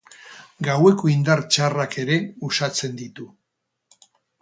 Gaueko 0.67 1.11
indar 1.17 1.45
txarrak 1.57 1.99
ere 2.07 2.19
uxatzen 2.51 3.01
ditu. 3.05 3.33